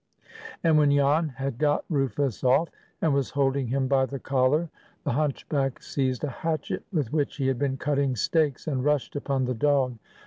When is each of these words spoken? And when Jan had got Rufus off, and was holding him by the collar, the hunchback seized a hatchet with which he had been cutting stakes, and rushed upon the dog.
And 0.63 0.79
when 0.79 0.89
Jan 0.89 1.29
had 1.29 1.59
got 1.59 1.85
Rufus 1.87 2.43
off, 2.43 2.69
and 3.03 3.13
was 3.13 3.29
holding 3.29 3.67
him 3.67 3.87
by 3.87 4.07
the 4.07 4.17
collar, 4.17 4.67
the 5.03 5.11
hunchback 5.11 5.79
seized 5.83 6.23
a 6.23 6.29
hatchet 6.41 6.83
with 6.91 7.13
which 7.13 7.35
he 7.35 7.45
had 7.45 7.59
been 7.59 7.77
cutting 7.77 8.15
stakes, 8.15 8.65
and 8.65 8.83
rushed 8.83 9.15
upon 9.15 9.45
the 9.45 9.53
dog. 9.53 9.99